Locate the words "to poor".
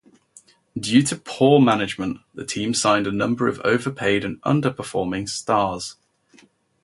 1.03-1.61